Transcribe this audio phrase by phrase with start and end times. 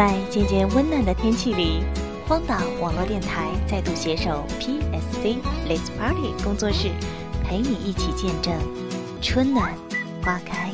[0.00, 1.82] 在渐渐温暖的天气里，
[2.26, 5.36] 荒岛网络电台再度携手 PSC
[5.68, 6.88] Let's Party 工作室，
[7.44, 8.54] 陪你一起见证
[9.20, 9.74] 春暖
[10.22, 10.72] 花开。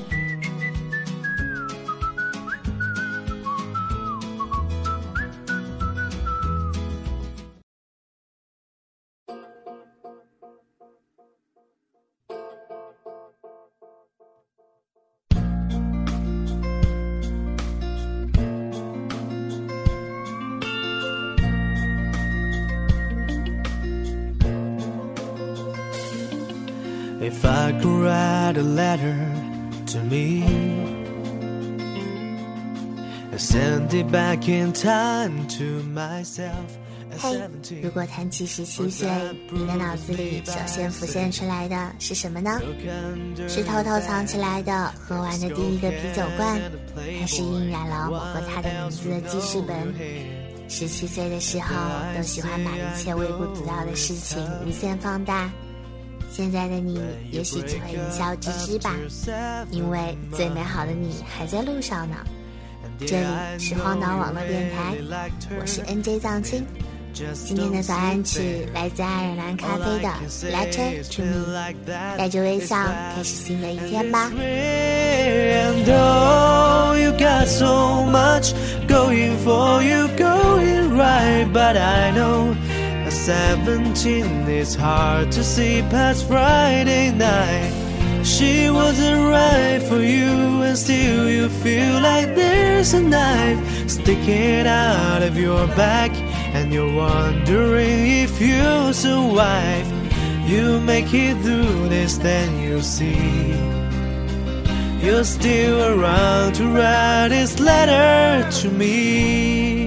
[27.19, 29.17] If I could write a letter
[29.87, 30.45] to me
[33.33, 36.53] and send it back in time to myself.
[37.19, 39.09] 嘿，17, 如果谈起十七岁，
[39.51, 42.61] 你的脑子里首先浮现出来的是什么呢？
[43.49, 46.61] 是偷偷藏起来的喝完的第一个啤酒罐，
[47.19, 49.95] 还是印染了我和他的名字的记事本？
[50.69, 51.75] 十七岁的时候，
[52.15, 55.51] 都喜欢把一切微不足道的事情无限放大。
[56.37, 57.01] 现在的你，
[57.33, 58.95] 也许只会一笑置之吧，
[59.71, 62.17] 因为最美好的你还在路上呢。
[63.07, 63.27] 这里
[63.59, 64.95] 是荒岛网络电台，
[65.59, 66.63] 我是 NJ 藏青。
[67.33, 70.09] 今天的早安曲来自爱尔兰咖啡的
[70.53, 71.73] 《Letter to Me》，
[72.19, 72.77] 带着微笑
[73.15, 74.31] 开始新的一天吧。
[83.27, 87.73] 17 it's hard to see past Friday night.
[88.25, 95.25] She wasn't right for you, and still you feel like there's a knife sticking out
[95.25, 96.13] of your back,
[96.55, 99.89] and you're wondering if you'll survive.
[100.49, 103.51] You make it through this, then you see.
[105.05, 109.86] You're still around to write this letter to me.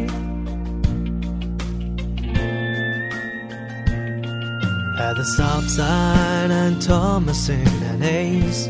[4.99, 8.67] At the stop sign and Thomason and Ace.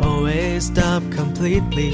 [0.00, 1.90] Always stop completely.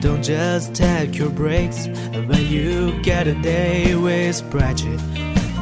[0.00, 1.86] Don't just take your breaks.
[1.86, 5.00] When you get a day with Pratchett,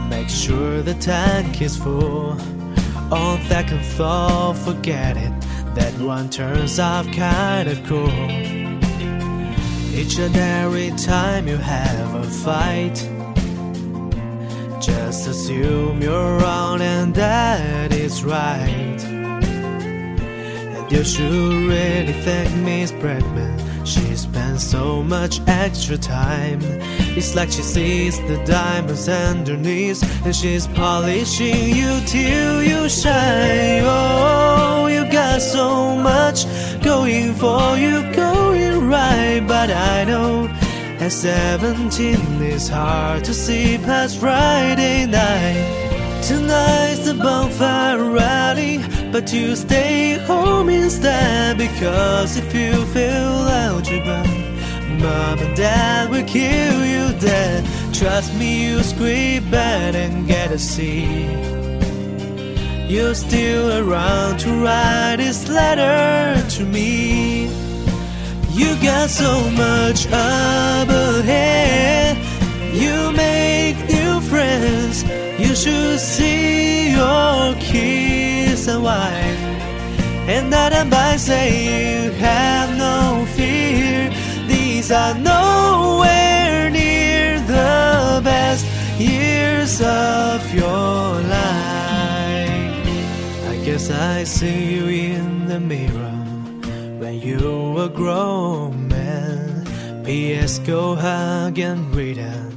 [0.08, 2.30] make sure the tank is full.
[3.12, 5.32] All that can fall, forget it.
[5.74, 8.08] That one turns off kind of cool.
[9.94, 13.06] Each and every time you have a fight,
[15.16, 19.00] just assume you're wrong and that is right.
[20.76, 23.56] And you should really thank Miss Bradman.
[23.86, 26.58] She spends so much extra time.
[27.16, 33.84] It's like she sees the diamonds underneath, and she's polishing you till you shine.
[33.84, 36.44] Oh, you got so much
[36.82, 38.02] going for you,
[41.06, 46.22] at 17 it's hard to see past Friday night.
[46.26, 48.78] Tonight's the bonfire rally,
[49.12, 53.36] but you stay home instead because if you fail
[53.66, 54.24] algebra,
[55.00, 57.64] mom and dad will kill you dead.
[57.94, 61.04] Trust me, you squeak bad and get a C.
[62.92, 67.15] You're still around to write this letter to me.
[68.56, 72.16] You got so much up ahead.
[72.72, 75.04] You make new friends.
[75.38, 79.42] You should see your kids and wife.
[80.34, 84.10] And that and by saying you have no fear.
[84.48, 88.64] These are nowhere near the best
[88.98, 92.48] years of your life.
[93.52, 96.25] I guess I see you in the mirror
[96.98, 99.64] when you were grown man.
[100.04, 100.58] P.S.
[100.60, 102.52] Go hug and read it,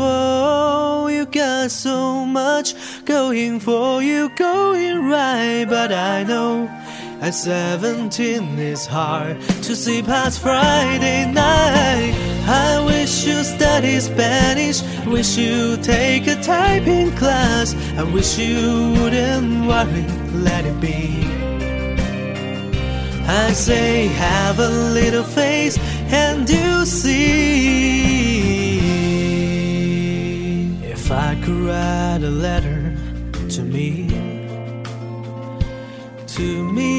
[0.00, 6.68] Oh, you got so much going for you, going right, but I know.
[7.20, 12.31] At 17 it's hard to see past Friday night.
[12.44, 17.74] I wish you study Spanish, wish you take a typing class.
[17.96, 21.22] I wish you wouldn't worry, let it be.
[23.26, 25.78] I say have a little faith
[26.12, 27.22] and you see.
[30.82, 32.94] If I could write a letter
[33.50, 34.08] to me,
[36.26, 36.91] to me.